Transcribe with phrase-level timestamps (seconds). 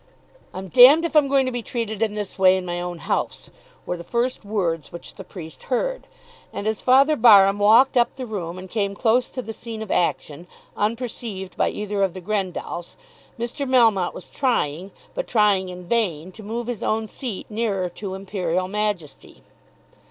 [0.51, 3.51] "I'm d if I'm going to be treated in this way in my own house,"
[3.85, 6.07] were the first words which the priest heard.
[6.51, 9.91] And as Father Barham walked up the room and came close to the scene of
[9.91, 12.95] action, unperceived by either of the Grendalls,
[13.37, 13.69] Mr.
[13.69, 18.67] Melmotte was trying, but trying in vain, to move his own seat nearer to Imperial
[18.67, 19.43] Majesty.